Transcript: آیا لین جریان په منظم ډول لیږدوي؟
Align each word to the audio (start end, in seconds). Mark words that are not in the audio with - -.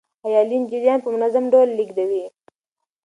آیا 0.25 0.41
لین 0.49 0.63
جریان 0.71 0.99
په 1.03 1.09
منظم 1.15 1.43
ډول 1.53 1.69
لیږدوي؟ 1.77 2.23